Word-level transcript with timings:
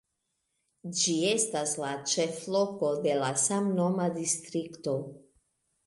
Ĝi 1.01 1.13
estas 1.33 1.75
la 1.83 1.91
ĉefloko 2.15 2.91
de 3.07 3.17
la 3.25 3.31
samnoma 3.45 4.13
distrikto. 4.21 5.01